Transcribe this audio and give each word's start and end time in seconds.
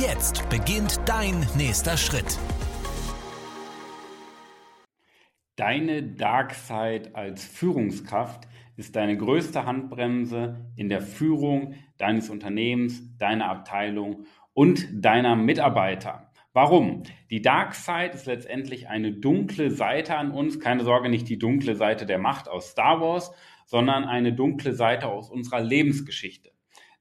Jetzt 0.00 0.48
beginnt 0.48 1.00
dein 1.06 1.46
nächster 1.56 1.96
Schritt. 1.96 2.38
Deine 5.56 6.02
Dark 6.02 6.54
Side 6.54 7.10
als 7.14 7.44
Führungskraft 7.44 8.48
ist 8.76 8.96
deine 8.96 9.16
größte 9.16 9.66
Handbremse 9.66 10.72
in 10.76 10.88
der 10.88 11.02
Führung 11.02 11.74
deines 11.98 12.30
Unternehmens, 12.30 13.02
deiner 13.18 13.50
Abteilung 13.50 14.24
und 14.54 14.86
deiner 14.92 15.36
Mitarbeiter. 15.36 16.30
Warum? 16.52 17.02
Die 17.30 17.42
Dark 17.42 17.74
Side 17.74 18.12
ist 18.14 18.26
letztendlich 18.26 18.88
eine 18.88 19.12
dunkle 19.12 19.70
Seite 19.70 20.16
an 20.16 20.30
uns. 20.30 20.60
Keine 20.60 20.84
Sorge, 20.84 21.08
nicht 21.08 21.28
die 21.28 21.38
dunkle 21.38 21.74
Seite 21.74 22.06
der 22.06 22.18
Macht 22.18 22.48
aus 22.48 22.70
Star 22.70 23.00
Wars, 23.00 23.32
sondern 23.66 24.04
eine 24.04 24.32
dunkle 24.32 24.74
Seite 24.74 25.08
aus 25.08 25.28
unserer 25.28 25.60
Lebensgeschichte. 25.60 26.51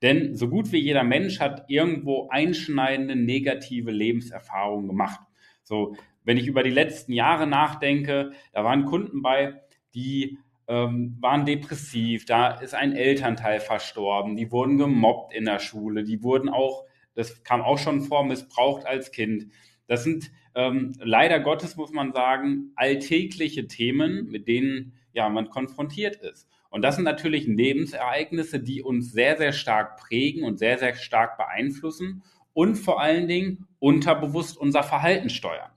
Denn 0.02 0.36
so 0.36 0.48
gut 0.50 0.72
wie 0.72 0.80
jeder 0.80 1.04
Mensch 1.04 1.40
hat 1.40 1.66
irgendwo 1.68 2.28
einschneidende 2.30 3.16
negative 3.16 3.92
Lebenserfahrungen 3.92 4.88
gemacht. 4.88 5.20
So, 5.64 5.96
wenn 6.24 6.38
ich 6.38 6.48
über 6.48 6.64
die 6.64 6.72
letzten 6.72 7.14
Jahre 7.14 7.48
nachdenke, 7.48 8.32
da 8.52 8.64
waren 8.64 8.86
Kunden 8.86 9.22
bei, 9.22 9.62
die 9.94 10.40
ähm, 10.68 11.18
waren 11.20 11.46
depressiv, 11.46 12.26
da 12.26 12.52
ist 12.52 12.74
ein 12.74 12.94
Elternteil 12.94 13.60
verstorben, 13.60 14.36
die 14.36 14.52
wurden 14.52 14.78
gemobbt 14.78 15.34
in 15.34 15.46
der 15.46 15.60
Schule, 15.60 16.04
die 16.04 16.24
wurden 16.24 16.50
auch, 16.50 16.86
das 17.14 17.44
kam 17.44 17.62
auch 17.62 17.78
schon 17.78 18.02
vor, 18.02 18.24
missbraucht 18.24 18.86
als 18.86 19.12
Kind. 19.12 19.48
Das 19.88 20.04
sind 20.04 20.32
ähm, 20.56 20.94
leider 21.00 21.40
Gottes, 21.40 21.76
muss 21.76 21.92
man 21.92 22.14
sagen, 22.14 22.72
alltägliche 22.76 23.68
Themen, 23.68 24.30
mit 24.30 24.48
denen 24.48 24.94
ja, 25.14 25.28
man 25.30 25.50
konfrontiert 25.50 26.16
ist. 26.16 26.48
Und 26.72 26.84
das 26.84 26.96
sind 26.96 27.04
natürlich 27.04 27.46
Lebensereignisse, 27.46 28.60
die 28.60 28.82
uns 28.82 29.12
sehr, 29.12 29.38
sehr 29.38 29.52
stark 29.52 29.98
prägen 29.98 30.44
und 30.44 30.58
sehr, 30.58 30.80
sehr 30.80 30.96
stark 30.96 31.38
beeinflussen 31.38 32.24
und 32.54 32.76
vor 32.76 33.02
allen 33.02 33.28
Dingen 33.28 33.68
unterbewusst 33.80 34.58
unser 34.58 34.82
Verhalten 34.82 35.30
steuern. 35.30 35.70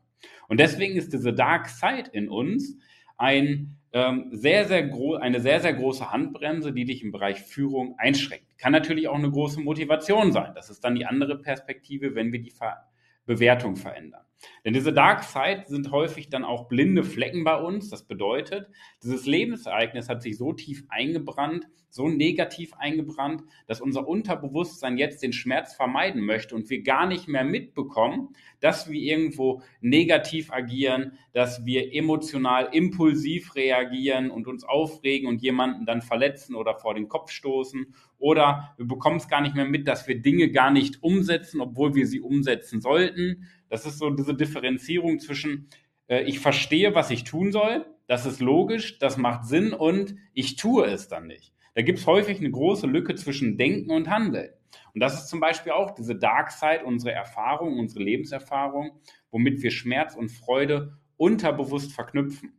Und 0.48 0.61
deswegen 0.61 0.97
ist 0.97 1.12
diese 1.12 1.33
Dark 1.33 1.69
Side 1.69 2.11
in 2.12 2.28
uns 2.28 2.78
ein, 3.17 3.77
ähm, 3.92 4.28
sehr, 4.31 4.67
sehr 4.67 4.89
eine 5.20 5.41
sehr, 5.41 5.61
sehr 5.61 5.75
große 5.75 6.12
Handbremse, 6.12 6.73
die 6.73 6.84
dich 6.84 7.03
im 7.03 7.11
Bereich 7.11 7.42
Führung 7.42 7.97
einschränkt. 7.98 8.56
Kann 8.58 8.73
natürlich 8.73 9.08
auch 9.08 9.19
eine 9.19 9.31
große 9.31 9.61
Motivation 9.61 10.31
sein. 10.31 10.53
Das 10.55 10.70
ist 10.70 10.84
dann 10.84 10.95
die 10.95 11.06
andere 11.06 11.39
Perspektive, 11.39 12.14
wenn 12.14 12.33
wir 12.33 12.41
die 12.41 12.51
Ver 12.51 12.89
Bewertung 13.27 13.77
verändern. 13.77 14.23
Denn 14.64 14.73
diese 14.73 14.92
Dark 14.92 15.25
Side 15.25 15.64
sind 15.67 15.91
häufig 15.91 16.28
dann 16.28 16.45
auch 16.45 16.69
blinde 16.69 17.05
Flecken 17.05 17.45
bei 17.45 17.56
uns. 17.56 17.91
Das 17.91 18.05
bedeutet, 18.05 18.69
dieses 19.03 19.27
Lebensereignis 19.27 20.09
hat 20.09 20.23
sich 20.23 20.39
so 20.39 20.53
tief 20.53 20.84
eingebrannt, 20.89 21.69
so 21.95 22.09
negativ 22.09 22.75
eingebrannt, 22.75 23.45
dass 23.69 23.81
unser 23.81 24.09
Unterbewusstsein 24.09 24.98
jetzt 24.98 25.23
den 25.23 25.33
Schmerz 25.33 25.75
vermeiden 25.75 26.25
möchte 26.25 26.56
und 26.56 26.69
wir 26.69 26.83
gar 26.83 27.06
nicht 27.06 27.28
mehr 27.28 27.45
mitbekommen, 27.45 28.31
dass 28.59 28.91
wir 28.91 29.01
irgendwo 29.01 29.62
negativ 29.81 30.51
agieren, 30.51 31.12
dass 31.33 31.64
wir 31.64 31.95
emotional 31.95 32.69
impulsiv 32.73 33.55
reagieren 33.55 34.31
und 34.31 34.48
uns 34.48 34.64
aufregen 34.64 35.29
und 35.29 35.40
jemanden 35.40 35.86
dann 35.86 36.02
verletzen 36.02 36.57
oder 36.57 36.74
vor 36.74 36.95
den 36.95 37.08
Kopf 37.08 37.30
stoßen. 37.30 37.95
Oder 38.19 38.74
wir 38.77 38.86
bekommen 38.86 39.19
es 39.19 39.29
gar 39.29 39.40
nicht 39.40 39.55
mehr 39.55 39.64
mit, 39.64 39.86
dass 39.86 40.08
wir 40.08 40.20
Dinge 40.20 40.51
gar 40.51 40.73
nicht 40.73 41.01
umsetzen, 41.02 41.61
obwohl 41.61 41.95
wir 41.95 42.08
sie 42.08 42.20
umsetzen 42.20 42.80
sollten 42.80 43.46
das 43.74 43.86
ist 43.86 43.98
so 43.98 44.08
diese 44.08 44.35
Differenzierung 44.35 45.18
zwischen, 45.18 45.68
äh, 46.07 46.23
ich 46.23 46.39
verstehe, 46.39 46.95
was 46.95 47.11
ich 47.11 47.24
tun 47.24 47.51
soll, 47.51 47.85
das 48.07 48.24
ist 48.24 48.40
logisch, 48.40 49.01
das 49.01 49.17
macht 49.17 49.46
Sinn 49.46 49.73
und 49.73 50.14
ich 50.33 50.55
tue 50.55 50.86
es 50.86 51.08
dann 51.08 51.27
nicht. 51.27 51.52
Da 51.74 51.83
gibt 51.83 51.98
es 51.98 52.07
häufig 52.07 52.39
eine 52.39 52.52
große 52.52 52.86
Lücke 52.86 53.17
zwischen 53.17 53.58
Denken 53.58 53.90
und 53.90 54.08
Handeln. 54.08 54.51
Und 54.95 55.01
das 55.01 55.14
ist 55.14 55.29
zum 55.29 55.40
Beispiel 55.40 55.73
auch 55.73 55.90
diese 55.90 56.14
Dark 56.14 56.52
Side, 56.52 56.84
unsere 56.84 57.11
Erfahrung, 57.11 57.80
unsere 57.80 58.05
Lebenserfahrung, 58.05 58.92
womit 59.33 59.61
wir 59.61 59.73
Schmerz 59.73 60.14
und 60.14 60.29
Freude 60.29 60.96
unterbewusst 61.17 61.92
verknüpfen. 61.92 62.52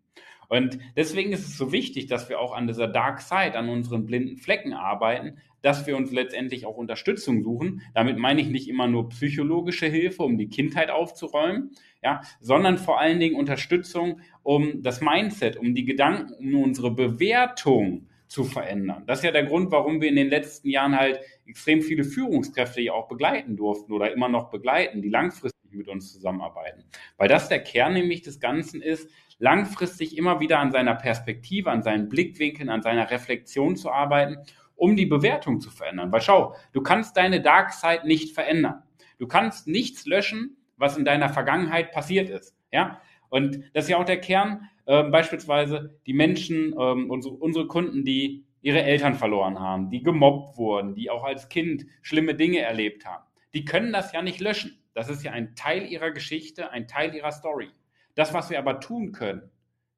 Und 0.50 0.80
deswegen 0.98 1.32
ist 1.32 1.48
es 1.48 1.58
so 1.58 1.72
wichtig, 1.72 2.08
dass 2.08 2.28
wir 2.28 2.42
auch 2.42 2.54
an 2.54 2.68
dieser 2.68 2.90
Dark 2.90 3.22
Side, 3.22 3.58
an 3.58 3.70
unseren 3.70 4.06
blinden 4.06 4.36
Flecken 4.36 4.74
arbeiten, 4.74 5.38
dass 5.66 5.88
wir 5.88 5.98
uns 5.98 6.12
letztendlich 6.12 6.68
auch 6.68 6.78
Unterstützung 6.78 7.42
suchen. 7.42 7.82
Damit 7.96 8.20
meine 8.20 8.40
ich 8.40 8.50
nicht 8.50 8.70
immer 8.70 8.86
nur 8.88 9.10
psychologische 9.10 9.88
Hilfe, 9.88 10.22
um 10.22 10.38
die 10.38 10.48
Kindheit 10.48 10.92
aufzuräumen, 10.92 11.72
ja, 12.04 12.22
sondern 12.40 12.78
vor 12.78 13.00
allen 13.00 13.20
Dingen 13.20 13.36
Unterstützung, 13.36 14.22
um 14.44 14.84
das 14.84 15.02
Mindset, 15.02 15.58
um 15.58 15.74
die 15.74 15.84
Gedanken, 15.84 16.54
um 16.54 16.62
unsere 16.62 16.92
Bewertung 16.92 18.08
zu 18.28 18.44
verändern. 18.44 19.06
Das 19.08 19.20
ist 19.20 19.26
ja 19.26 19.32
der 19.32 19.46
Grund, 19.46 19.72
warum 19.72 20.02
wir 20.02 20.10
in 20.10 20.16
den 20.16 20.30
letzten 20.30 20.70
Jahren 20.70 20.96
halt 20.96 21.20
extrem 21.48 21.82
viele 21.82 22.04
Führungskräfte 22.04 22.82
ja 22.82 22.94
auch 22.94 23.08
begleiten 23.08 23.58
durften 23.58 23.92
oder 23.92 24.14
immer 24.14 24.30
noch 24.30 24.52
begleiten, 24.52 25.02
die 25.02 25.10
langfristig 25.10 25.72
mit 25.72 25.88
uns 25.88 26.14
zusammenarbeiten. 26.14 26.84
Weil 27.18 27.28
das 27.28 27.50
der 27.50 27.64
Kern 27.64 27.94
nämlich 27.94 28.22
des 28.22 28.40
Ganzen 28.40 28.84
ist, 28.84 29.10
langfristig 29.40 30.16
immer 30.16 30.40
wieder 30.40 30.60
an 30.60 30.72
seiner 30.72 30.94
Perspektive, 30.94 31.72
an 31.72 31.82
seinen 31.82 32.08
Blickwinkeln, 32.08 32.70
an 32.70 32.84
seiner 32.84 33.10
Reflexion 33.10 33.76
zu 33.76 33.92
arbeiten, 33.92 34.38
um 34.76 34.96
die 34.96 35.06
Bewertung 35.06 35.60
zu 35.60 35.70
verändern. 35.70 36.12
Weil 36.12 36.22
schau, 36.22 36.56
du 36.74 36.82
kannst 36.82 37.18
deine 37.18 37.42
Dark 37.42 37.74
Side 37.74 38.06
nicht 38.06 38.34
verändern. 38.34 38.84
Du 39.18 39.28
kannst 39.28 39.68
nichts 39.68 40.06
löschen, 40.06 40.58
was 40.78 40.98
in 40.98 41.06
deiner 41.06 41.30
Vergangenheit 41.30 41.92
passiert 41.92 42.30
ist. 42.30 42.56
Ja? 42.72 43.02
Und 43.30 43.60
das 43.74 43.86
ist 43.86 43.90
ja 43.90 43.98
auch 43.98 44.06
der 44.06 44.20
Kern, 44.20 44.70
äh, 44.86 45.04
beispielsweise 45.04 45.98
die 46.06 46.14
Menschen, 46.14 46.76
ähm, 46.80 47.10
unsere, 47.10 47.36
unsere 47.36 47.68
Kunden, 47.68 48.04
die 48.04 48.46
ihre 48.62 48.84
Eltern 48.84 49.16
verloren 49.16 49.60
haben, 49.60 49.90
die 49.90 50.02
gemobbt 50.02 50.58
wurden, 50.58 50.96
die 50.96 51.10
auch 51.10 51.24
als 51.24 51.50
Kind 51.50 51.86
schlimme 52.02 52.36
Dinge 52.36 52.60
erlebt 52.60 53.06
haben. 53.06 53.24
Die 53.54 53.64
können 53.64 53.94
das 53.94 54.12
ja 54.12 54.22
nicht 54.22 54.40
löschen. 54.40 54.84
Das 54.94 55.10
ist 55.10 55.24
ja 55.24 55.32
ein 55.32 55.56
Teil 55.56 55.86
ihrer 55.86 56.12
Geschichte, 56.12 56.72
ein 56.72 56.88
Teil 56.88 57.14
ihrer 57.14 57.32
Story. 57.32 57.70
Das, 58.16 58.34
was 58.34 58.50
wir 58.50 58.58
aber 58.58 58.80
tun 58.80 59.12
können, 59.12 59.52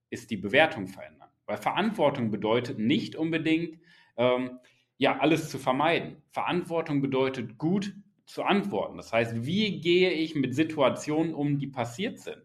ist 0.09 0.31
die 0.31 0.37
Bewertung 0.37 0.87
verändern. 0.87 1.29
Weil 1.45 1.57
Verantwortung 1.57 2.29
bedeutet 2.29 2.77
nicht 2.77 3.15
unbedingt, 3.15 3.79
ähm, 4.17 4.59
ja, 4.97 5.19
alles 5.19 5.49
zu 5.49 5.57
vermeiden. 5.57 6.21
Verantwortung 6.31 7.01
bedeutet 7.01 7.57
gut 7.57 7.93
zu 8.25 8.43
antworten. 8.43 8.97
Das 8.97 9.13
heißt, 9.13 9.45
wie 9.45 9.79
gehe 9.79 10.11
ich 10.11 10.35
mit 10.35 10.53
Situationen 10.53 11.33
um, 11.33 11.59
die 11.59 11.67
passiert 11.67 12.19
sind? 12.19 12.41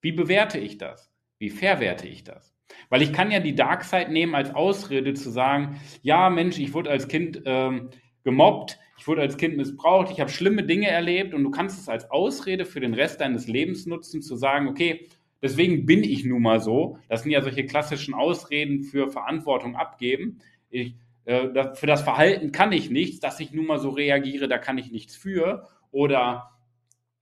Wie 0.00 0.12
bewerte 0.12 0.58
ich 0.58 0.78
das? 0.78 1.10
Wie 1.38 1.50
verwerte 1.50 2.06
ich 2.06 2.24
das? 2.24 2.54
Weil 2.90 3.02
ich 3.02 3.12
kann 3.12 3.30
ja 3.30 3.40
die 3.40 3.54
Dark 3.54 3.84
Side 3.84 4.12
nehmen 4.12 4.34
als 4.34 4.54
Ausrede 4.54 5.14
zu 5.14 5.30
sagen, 5.30 5.80
ja 6.02 6.28
Mensch, 6.30 6.58
ich 6.58 6.74
wurde 6.74 6.90
als 6.90 7.08
Kind 7.08 7.42
ähm, 7.46 7.90
gemobbt, 8.24 8.78
ich 8.98 9.06
wurde 9.06 9.22
als 9.22 9.36
Kind 9.36 9.56
missbraucht, 9.56 10.10
ich 10.10 10.20
habe 10.20 10.30
schlimme 10.30 10.64
Dinge 10.64 10.88
erlebt 10.88 11.32
und 11.32 11.44
du 11.44 11.50
kannst 11.50 11.80
es 11.80 11.88
als 11.88 12.10
Ausrede 12.10 12.66
für 12.66 12.80
den 12.80 12.94
Rest 12.94 13.20
deines 13.20 13.46
Lebens 13.46 13.86
nutzen, 13.86 14.20
zu 14.20 14.36
sagen, 14.36 14.68
okay, 14.68 15.08
deswegen 15.40 15.86
bin 15.86 16.02
ich 16.02 16.24
nun 16.24 16.42
mal 16.42 16.60
so. 16.60 16.98
Das 17.08 17.22
sind 17.22 17.30
ja 17.30 17.40
solche 17.40 17.64
klassischen 17.64 18.14
Ausreden 18.14 18.82
für 18.82 19.08
Verantwortung 19.08 19.76
abgeben. 19.76 20.40
Ich, 20.70 20.96
äh, 21.24 21.74
für 21.74 21.86
das 21.86 22.02
Verhalten 22.02 22.52
kann 22.52 22.72
ich 22.72 22.90
nichts, 22.90 23.20
dass 23.20 23.40
ich 23.40 23.52
nun 23.52 23.66
mal 23.66 23.78
so 23.78 23.90
reagiere, 23.90 24.48
da 24.48 24.58
kann 24.58 24.78
ich 24.78 24.90
nichts 24.90 25.16
für. 25.16 25.68
Oder 25.90 26.58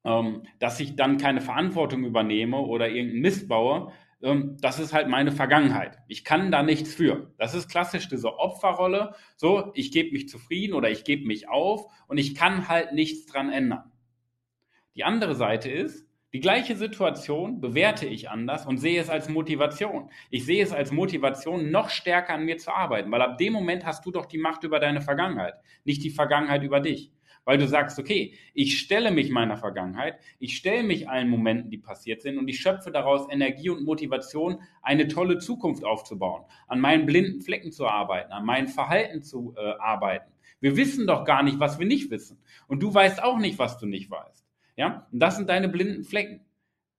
ähm, 0.07 0.45
dass 0.61 0.79
ich 0.79 0.95
dann 0.95 1.19
keine 1.19 1.41
Verantwortung 1.41 2.05
übernehme 2.05 2.59
oder 2.59 2.89
irgendeinen 2.89 3.23
Mist 3.23 3.49
baue. 3.49 3.93
Ähm, 4.23 4.57
das 4.61 4.79
ist 4.79 4.93
halt 4.93 5.09
meine 5.09 5.33
Vergangenheit. 5.33 5.99
Ich 6.07 6.25
kann 6.25 6.53
da 6.53 6.63
nichts 6.63 6.95
für. 6.95 7.35
Das 7.39 7.55
ist 7.55 7.69
klassisch 7.69 8.09
diese 8.09 8.39
Opferrolle. 8.39 9.15
So, 9.37 9.73
ich 9.75 9.91
gebe 9.91 10.13
mich 10.13 10.29
zufrieden 10.29 10.75
oder 10.75 10.91
ich 10.91 11.05
gebe 11.05 11.27
mich 11.27 11.49
auf 11.49 11.87
und 12.07 12.19
ich 12.19 12.37
kann 12.37 12.69
halt 12.69 12.93
nichts 12.93 13.27
dran 13.27 13.51
ändern. 13.51 13.91
Die 14.95 15.05
andere 15.05 15.35
Seite 15.35 15.71
ist, 15.71 16.06
die 16.33 16.41
gleiche 16.41 16.77
Situation 16.77 17.61
bewerte 17.61 18.07
ich 18.07 18.29
anders 18.29 18.67
und 18.67 18.79
sehe 18.79 19.01
es 19.01 19.09
als 19.09 19.29
Motivation. 19.29 20.11
Ich 20.31 20.45
sehe 20.45 20.63
es 20.63 20.73
als 20.73 20.93
Motivation, 20.93 21.71
noch 21.71 21.89
stärker 21.89 22.35
an 22.35 22.45
mir 22.45 22.59
zu 22.59 22.75
arbeiten, 22.75 23.11
weil 23.11 23.23
ab 23.23 23.39
dem 23.39 23.53
Moment 23.53 23.85
hast 23.85 24.05
du 24.05 24.11
doch 24.11 24.27
die 24.27 24.39
Macht 24.39 24.65
über 24.65 24.81
deine 24.81 25.01
Vergangenheit, 25.01 25.55
nicht 25.85 26.03
die 26.03 26.11
Vergangenheit 26.11 26.63
über 26.63 26.81
dich 26.81 27.13
weil 27.47 27.59
du 27.59 27.69
sagst, 27.69 27.99
okay, 27.99 28.35
ich 28.53 28.79
stelle 28.79 29.13
mich 29.13 29.31
meiner 29.31 29.57
Vergangenheit, 29.57 30.19
ich 30.41 30.57
stelle 30.57 30.83
mich 30.83 31.09
allen 31.09 31.31
Momenten, 31.31 31.71
die 31.71 31.79
passiert 31.79 32.21
sind 32.21 32.39
und 32.39 32.49
ich 32.49 32.59
schöpfe 32.61 32.91
daraus 32.91 33.31
Energie 33.31 33.71
und 33.71 33.85
Motivation, 33.85 34.61
eine 34.83 35.07
tolle 35.07 35.39
Zukunft 35.39 35.85
aufzubauen, 35.85 36.43
an 36.67 36.81
meinen 36.81 37.07
blinden 37.07 37.41
Flecken 37.41 37.71
zu 37.71 37.87
arbeiten, 37.87 38.33
an 38.33 38.45
meinem 38.45 38.67
Verhalten 38.67 39.23
zu 39.23 39.55
äh, 39.57 39.75
arbeiten, 39.79 40.33
Wir 40.61 40.77
wissen 40.77 41.07
doch 41.07 41.25
gar 41.25 41.43
nicht, 41.43 41.61
was 41.61 41.79
wir 41.79 41.87
nicht 41.87 42.11
wissen. 42.11 42.43
Und 42.67 42.83
du 42.83 42.93
weißt 42.93 43.23
auch 43.23 43.39
nicht, 43.39 43.59
was 43.59 43.79
du 43.79 43.87
nicht 43.87 44.11
weißt. 44.11 44.46
Ja? 44.77 45.07
Und 45.11 45.21
das 45.21 45.37
sind 45.37 45.49
deine 45.49 45.69
blinden 45.69 46.05
Flecken. 46.05 46.47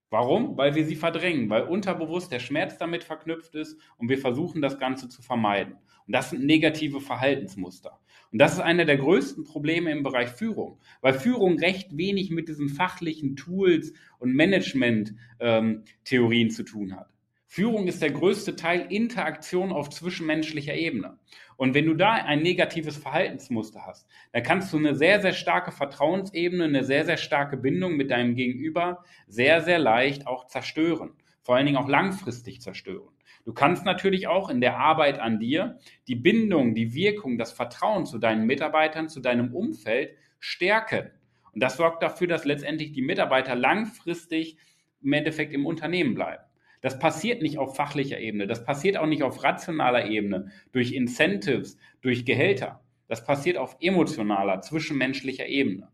Warum? 0.10 0.58
Weil 0.58 0.74
wir 0.76 0.86
sie 0.86 0.96
verdrängen, 0.96 1.50
weil 1.50 1.64
unterbewusst 1.64 2.32
der 2.32 2.40
Schmerz 2.40 2.78
damit 2.78 3.04
verknüpft 3.04 3.56
ist 3.56 3.78
und 3.98 4.08
wir 4.10 4.18
versuchen, 4.18 4.62
das 4.62 4.80
Ganze 4.80 5.10
zu 5.10 5.22
vermeiden. 5.22 5.74
Und 6.06 6.14
das 6.14 6.30
sind 6.30 6.46
negative 6.46 7.02
Verhaltensmuster. 7.02 8.00
Und 8.32 8.40
das 8.40 8.54
ist 8.54 8.62
einer 8.62 8.86
der 8.86 8.96
größten 8.98 9.44
Probleme 9.44 9.92
im 9.92 10.04
Bereich 10.04 10.30
Führung, 10.30 10.80
weil 11.02 11.14
Führung 11.14 11.60
recht 11.60 11.98
wenig 11.98 12.32
mit 12.32 12.48
diesen 12.48 12.70
fachlichen 12.70 13.36
Tools 13.36 13.92
und 14.20 14.34
Management-Theorien 14.34 16.48
ähm, 16.48 16.54
zu 16.54 16.64
tun 16.64 16.96
hat. 16.96 17.10
Führung 17.50 17.88
ist 17.88 18.02
der 18.02 18.12
größte 18.12 18.58
Teil 18.58 18.88
Interaktion 18.90 19.72
auf 19.72 19.90
zwischenmenschlicher 19.90 20.76
Ebene. 20.76 21.18
Und 21.56 21.74
wenn 21.74 21.86
du 21.86 21.94
da 21.94 22.14
ein 22.14 22.42
negatives 22.42 22.98
Verhaltensmuster 22.98 23.86
hast, 23.86 24.06
dann 24.34 24.44
kannst 24.44 24.72
du 24.74 24.78
eine 24.78 24.96
sehr, 24.96 25.22
sehr 25.22 25.34
starke 25.34 25.72
Vertrauensebene, 25.72 26.66
eine 26.66 26.84
sehr, 26.84 27.06
sehr 27.06 27.18
starke 27.18 27.58
Bindung 27.58 27.96
mit 27.96 28.12
deinem 28.12 28.36
Gegenüber 28.36 29.04
sehr, 29.28 29.62
sehr 29.62 29.80
leicht 29.80 30.28
auch 30.28 30.48
zerstören. 30.48 31.14
Vor 31.42 31.56
allen 31.56 31.66
Dingen 31.66 31.78
auch 31.78 31.88
langfristig 31.88 32.62
zerstören. 32.62 33.10
Du 33.46 33.54
kannst 33.54 33.86
natürlich 33.86 34.28
auch 34.28 34.50
in 34.50 34.60
der 34.60 34.78
Arbeit 34.78 35.20
an 35.20 35.40
dir 35.40 35.80
die 36.10 36.16
Bindung, 36.16 36.76
die 36.76 36.94
Wirkung, 36.94 37.38
das 37.38 37.54
Vertrauen 37.54 38.06
zu 38.06 38.20
deinen 38.20 38.46
Mitarbeitern, 38.46 39.08
zu 39.08 39.22
deinem 39.22 39.56
Umfeld 39.56 40.18
stärken. 40.40 41.12
Und 41.54 41.64
das 41.64 41.78
sorgt 41.78 42.04
dafür, 42.04 42.28
dass 42.28 42.44
letztendlich 42.44 42.92
die 42.92 43.02
Mitarbeiter 43.02 43.56
langfristig 43.56 44.58
im 45.02 45.14
Endeffekt 45.14 45.54
im 45.54 45.66
Unternehmen 45.66 46.14
bleiben. 46.14 46.44
Das 46.82 47.00
passiert 47.00 47.42
nicht 47.42 47.58
auf 47.58 47.76
fachlicher 47.76 48.20
Ebene, 48.20 48.48
das 48.48 48.64
passiert 48.64 48.98
auch 48.98 49.08
nicht 49.08 49.24
auf 49.24 49.44
rationaler 49.44 50.06
Ebene, 50.06 50.52
durch 50.72 50.94
Incentives, 50.94 51.78
durch 52.02 52.26
Gehälter. 52.26 52.82
Das 53.08 53.24
passiert 53.24 53.58
auf 53.58 53.78
emotionaler, 53.80 54.62
zwischenmenschlicher 54.62 55.48
Ebene. 55.48 55.90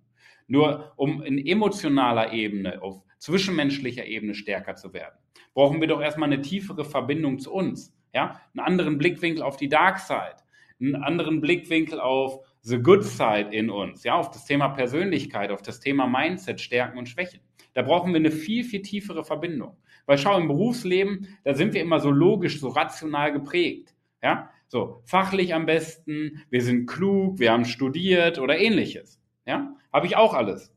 Nur 0.48 0.94
um 0.98 1.24
in 1.24 1.38
emotionaler 1.38 2.34
Ebene, 2.34 2.82
auf 2.82 3.04
zwischenmenschlicher 3.18 4.06
Ebene 4.06 4.36
stärker 4.36 4.76
zu 4.76 4.94
werden, 4.94 5.16
brauchen 5.54 5.80
wir 5.80 5.88
doch 5.88 6.02
erstmal 6.02 6.32
eine 6.32 6.42
tiefere 6.42 6.84
Verbindung 6.84 7.40
zu 7.40 7.54
uns. 7.54 7.96
Ja? 8.14 8.42
Einen 8.54 8.66
anderen 8.66 8.98
Blickwinkel 8.98 9.42
auf 9.42 9.56
die 9.56 9.70
Dark 9.70 10.00
Side, 10.00 10.38
einen 10.82 10.96
anderen 10.96 11.40
Blickwinkel 11.40 12.00
auf 12.00 12.46
the 12.62 12.78
good 12.78 13.04
side 13.04 13.50
in 13.52 13.70
uns, 13.70 14.04
ja, 14.04 14.16
auf 14.16 14.32
das 14.32 14.46
Thema 14.46 14.70
Persönlichkeit, 14.70 15.52
auf 15.52 15.62
das 15.62 15.80
Thema 15.80 16.08
Mindset, 16.08 16.62
Stärken 16.62 16.98
und 16.98 17.10
Schwächen. 17.10 17.42
Da 17.74 17.82
brauchen 17.82 18.14
wir 18.14 18.20
eine 18.20 18.32
viel, 18.32 18.64
viel 18.64 18.82
tiefere 18.82 19.24
Verbindung. 19.24 19.78
Weil 20.06 20.18
schau, 20.18 20.38
im 20.38 20.48
Berufsleben, 20.48 21.28
da 21.44 21.54
sind 21.54 21.74
wir 21.74 21.82
immer 21.82 22.00
so 22.00 22.12
logisch, 22.12 22.60
so 22.60 22.70
rational 22.70 23.32
geprägt. 23.32 23.96
Ja, 24.22 24.50
so 24.68 25.02
fachlich 25.06 25.54
am 25.54 25.66
besten, 25.66 26.44
wir 26.50 26.62
sind 26.62 26.88
klug, 26.88 27.40
wir 27.40 27.52
haben 27.52 27.66
studiert 27.66 28.40
oder 28.40 28.58
ähnliches. 28.58 29.20
Ja, 29.46 29.76
habe 29.92 30.08
ich 30.08 30.16
auch 30.16 30.34
alles. 30.34 30.74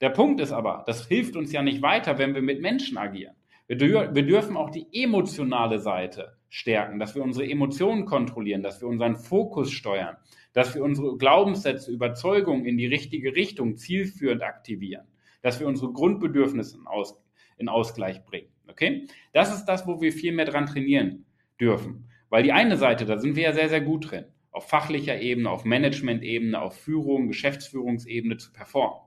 Der 0.00 0.10
Punkt 0.10 0.40
ist 0.40 0.52
aber, 0.52 0.84
das 0.86 1.06
hilft 1.06 1.36
uns 1.36 1.52
ja 1.52 1.62
nicht 1.62 1.82
weiter, 1.82 2.18
wenn 2.18 2.34
wir 2.34 2.42
mit 2.42 2.60
Menschen 2.60 2.98
agieren. 2.98 3.34
Wir, 3.66 3.76
dür 3.76 4.14
wir 4.14 4.26
dürfen 4.26 4.56
auch 4.56 4.70
die 4.70 4.86
emotionale 4.92 5.78
Seite 5.78 6.36
stärken, 6.48 6.98
dass 6.98 7.14
wir 7.14 7.22
unsere 7.22 7.48
Emotionen 7.48 8.04
kontrollieren, 8.04 8.62
dass 8.62 8.80
wir 8.80 8.88
unseren 8.88 9.16
Fokus 9.16 9.72
steuern, 9.72 10.16
dass 10.52 10.74
wir 10.74 10.84
unsere 10.84 11.16
Glaubenssätze, 11.16 11.90
Überzeugungen 11.90 12.66
in 12.66 12.76
die 12.76 12.86
richtige 12.86 13.34
Richtung 13.34 13.76
zielführend 13.76 14.42
aktivieren, 14.42 15.06
dass 15.44 15.60
wir 15.60 15.68
unsere 15.68 15.92
Grundbedürfnisse 15.92 16.78
in, 16.78 16.86
Aus 16.86 17.22
in 17.58 17.68
Ausgleich 17.68 18.24
bringen. 18.24 18.48
Okay? 18.66 19.06
Das 19.34 19.54
ist 19.54 19.66
das, 19.66 19.86
wo 19.86 20.00
wir 20.00 20.10
viel 20.10 20.32
mehr 20.32 20.46
dran 20.46 20.66
trainieren 20.66 21.26
dürfen. 21.60 22.08
Weil 22.30 22.42
die 22.42 22.52
eine 22.52 22.78
Seite, 22.78 23.04
da 23.04 23.18
sind 23.18 23.36
wir 23.36 23.42
ja 23.44 23.52
sehr, 23.52 23.68
sehr 23.68 23.82
gut 23.82 24.10
drin. 24.10 24.24
Auf 24.50 24.68
fachlicher 24.68 25.20
Ebene, 25.20 25.50
auf 25.50 25.66
Management-Ebene, 25.66 26.60
auf 26.60 26.78
Führung, 26.78 27.28
Geschäftsführungsebene 27.28 28.38
zu 28.38 28.52
performen. 28.52 29.02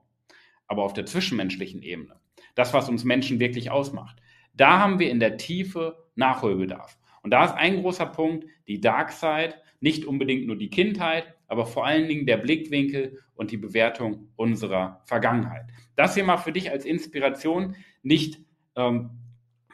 Aber 0.67 0.83
auf 0.83 0.93
der 0.93 1.07
zwischenmenschlichen 1.07 1.81
Ebene, 1.81 2.19
das, 2.53 2.71
was 2.71 2.87
uns 2.87 3.03
Menschen 3.03 3.39
wirklich 3.39 3.71
ausmacht, 3.71 4.21
da 4.53 4.79
haben 4.79 4.99
wir 4.99 5.09
in 5.09 5.19
der 5.19 5.37
Tiefe 5.37 6.05
Nachholbedarf. 6.15 6.99
Und 7.23 7.31
da 7.31 7.45
ist 7.45 7.55
ein 7.55 7.81
großer 7.81 8.05
Punkt, 8.05 8.45
die 8.67 8.79
Dark 8.79 9.11
Side, 9.11 9.55
nicht 9.79 10.05
unbedingt 10.05 10.47
nur 10.47 10.57
die 10.57 10.69
Kindheit, 10.69 11.35
aber 11.47 11.65
vor 11.65 11.85
allen 11.85 12.07
Dingen 12.07 12.25
der 12.25 12.37
Blickwinkel 12.37 13.19
und 13.35 13.51
die 13.51 13.57
Bewertung 13.57 14.29
unserer 14.35 15.01
Vergangenheit. 15.05 15.65
Das 15.95 16.15
hier 16.15 16.23
mal 16.23 16.37
für 16.37 16.51
dich 16.51 16.71
als 16.71 16.85
Inspiration, 16.85 17.75
nicht 18.03 18.39
ähm, 18.75 19.11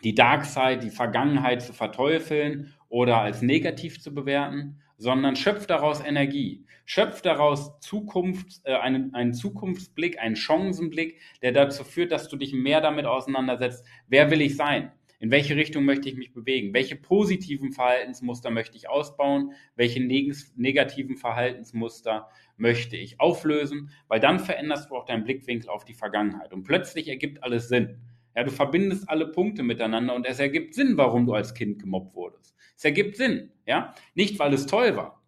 die 0.03 0.15
Dark 0.15 0.45
Side, 0.45 0.79
die 0.79 0.89
Vergangenheit 0.89 1.61
zu 1.61 1.73
verteufeln 1.73 2.73
oder 2.89 3.19
als 3.19 3.41
negativ 3.41 4.01
zu 4.01 4.13
bewerten, 4.13 4.81
sondern 4.97 5.35
schöpft 5.35 5.69
daraus 5.69 6.03
Energie. 6.03 6.65
Schöpft 6.85 7.25
daraus 7.25 7.79
Zukunft, 7.79 8.61
äh, 8.65 8.75
einen, 8.75 9.13
einen 9.13 9.33
Zukunftsblick, 9.33 10.19
einen 10.19 10.35
Chancenblick, 10.35 11.19
der 11.41 11.53
dazu 11.53 11.83
führt, 11.83 12.11
dass 12.11 12.27
du 12.27 12.35
dich 12.35 12.53
mehr 12.53 12.81
damit 12.81 13.05
auseinandersetzt, 13.05 13.85
wer 14.07 14.29
will 14.31 14.41
ich 14.41 14.57
sein? 14.57 14.91
In 15.23 15.31
welche 15.31 15.55
Richtung 15.55 15.85
möchte 15.85 16.09
ich 16.09 16.17
mich 16.17 16.33
bewegen? 16.33 16.73
Welche 16.73 16.97
positiven 16.97 17.71
Verhaltensmuster 17.71 18.51
möchte 18.51 18.75
ich 18.75 18.89
ausbauen? 18.89 19.53
Welche 19.77 20.03
neg 20.03 20.33
negativen 20.57 21.15
Verhaltensmuster 21.15 22.27
möchte 22.57 22.97
ich 22.97 23.21
auflösen? 23.21 23.89
Weil 24.09 24.19
dann 24.19 24.41
veränderst 24.41 24.89
du 24.89 24.97
auch 24.97 25.05
deinen 25.05 25.23
Blickwinkel 25.23 25.69
auf 25.69 25.85
die 25.85 25.93
Vergangenheit. 25.93 26.51
Und 26.51 26.63
plötzlich 26.63 27.07
ergibt 27.07 27.41
alles 27.41 27.69
Sinn. 27.69 28.01
Ja, 28.35 28.43
du 28.43 28.51
verbindest 28.51 29.09
alle 29.09 29.27
Punkte 29.27 29.63
miteinander 29.63 30.13
und 30.13 30.27
es 30.27 30.41
ergibt 30.41 30.73
Sinn, 30.73 30.97
warum 30.97 31.25
du 31.25 31.33
als 31.33 31.53
Kind 31.53 31.79
gemobbt 31.79 32.13
wurdest. 32.15 32.53
Es 32.75 32.83
ergibt 32.83 33.15
Sinn, 33.15 33.49
ja? 33.65 33.95
Nicht, 34.15 34.37
weil 34.39 34.53
es 34.53 34.65
toll 34.65 34.97
war, 34.97 35.22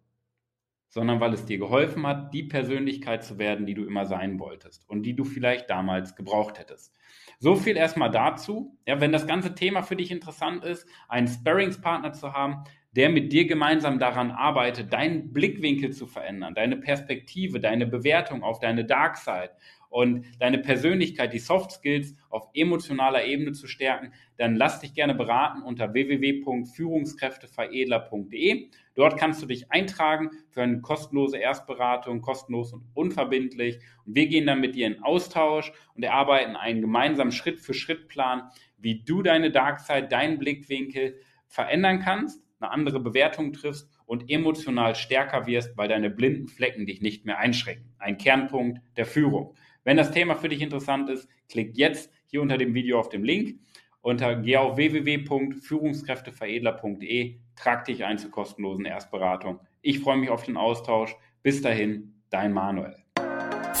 sondern 0.96 1.20
weil 1.20 1.34
es 1.34 1.44
dir 1.44 1.58
geholfen 1.58 2.06
hat, 2.06 2.32
die 2.32 2.44
Persönlichkeit 2.44 3.22
zu 3.22 3.38
werden, 3.38 3.66
die 3.66 3.74
du 3.74 3.84
immer 3.84 4.06
sein 4.06 4.38
wolltest 4.38 4.88
und 4.88 5.02
die 5.02 5.14
du 5.14 5.26
vielleicht 5.26 5.68
damals 5.68 6.16
gebraucht 6.16 6.58
hättest. 6.58 6.94
So 7.38 7.54
viel 7.54 7.76
erstmal 7.76 8.10
dazu. 8.10 8.78
Ja, 8.86 8.98
wenn 8.98 9.12
das 9.12 9.26
ganze 9.26 9.54
Thema 9.54 9.82
für 9.82 9.94
dich 9.94 10.10
interessant 10.10 10.64
ist, 10.64 10.88
einen 11.06 11.28
Sparringspartner 11.28 12.14
zu 12.14 12.32
haben, 12.32 12.64
der 12.92 13.10
mit 13.10 13.30
dir 13.30 13.46
gemeinsam 13.46 13.98
daran 13.98 14.30
arbeitet, 14.30 14.90
deinen 14.90 15.34
Blickwinkel 15.34 15.92
zu 15.92 16.06
verändern, 16.06 16.54
deine 16.54 16.78
Perspektive, 16.78 17.60
deine 17.60 17.86
Bewertung 17.86 18.42
auf 18.42 18.58
deine 18.58 18.86
Dark 18.86 19.18
Side 19.18 19.50
und 19.96 20.26
deine 20.40 20.58
Persönlichkeit, 20.58 21.32
die 21.32 21.38
Soft 21.38 21.70
Skills 21.70 22.14
auf 22.28 22.50
emotionaler 22.52 23.24
Ebene 23.24 23.52
zu 23.52 23.66
stärken, 23.66 24.12
dann 24.36 24.54
lass 24.54 24.80
dich 24.80 24.92
gerne 24.92 25.14
beraten 25.14 25.62
unter 25.62 25.94
www.führungskräfteveredler.de. 25.94 28.68
Dort 28.94 29.16
kannst 29.16 29.40
du 29.40 29.46
dich 29.46 29.72
eintragen 29.72 30.32
für 30.50 30.60
eine 30.60 30.82
kostenlose 30.82 31.38
Erstberatung, 31.38 32.20
kostenlos 32.20 32.74
und 32.74 32.84
unverbindlich. 32.92 33.78
Und 34.04 34.14
wir 34.14 34.26
gehen 34.26 34.46
dann 34.46 34.60
mit 34.60 34.74
dir 34.74 34.86
in 34.86 35.02
Austausch 35.02 35.72
und 35.94 36.02
erarbeiten 36.02 36.56
einen 36.56 36.82
gemeinsamen 36.82 37.32
Schritt-für-Schritt-Plan, 37.32 38.50
wie 38.76 39.02
du 39.02 39.22
deine 39.22 39.50
Dark 39.50 39.80
Side, 39.80 40.08
deinen 40.08 40.38
Blickwinkel 40.38 41.18
verändern 41.46 42.00
kannst 42.00 42.46
eine 42.60 42.70
andere 42.70 43.00
Bewertung 43.00 43.52
triffst 43.52 43.90
und 44.06 44.30
emotional 44.30 44.94
stärker 44.94 45.46
wirst, 45.46 45.76
weil 45.76 45.88
deine 45.88 46.10
blinden 46.10 46.48
Flecken 46.48 46.86
dich 46.86 47.00
nicht 47.00 47.24
mehr 47.24 47.38
einschränken. 47.38 47.92
Ein 47.98 48.18
Kernpunkt 48.18 48.80
der 48.96 49.06
Führung. 49.06 49.54
Wenn 49.86 49.96
das 49.96 50.10
Thema 50.10 50.34
für 50.34 50.48
dich 50.48 50.60
interessant 50.62 51.08
ist, 51.08 51.28
klick 51.48 51.78
jetzt 51.78 52.10
hier 52.26 52.42
unter 52.42 52.58
dem 52.58 52.74
Video 52.74 52.98
auf 52.98 53.08
den 53.08 53.22
Link. 53.22 53.60
Unter 54.00 54.34
geh 54.34 54.56
auf 54.56 54.76
www.führungskräfteveredler.de, 54.76 57.38
trag 57.54 57.84
dich 57.84 58.04
ein 58.04 58.18
zur 58.18 58.32
kostenlosen 58.32 58.84
Erstberatung. 58.84 59.60
Ich 59.82 60.00
freue 60.00 60.16
mich 60.16 60.30
auf 60.30 60.42
den 60.42 60.56
Austausch. 60.56 61.14
Bis 61.44 61.62
dahin, 61.62 62.20
dein 62.30 62.52
Manuel. 62.52 62.96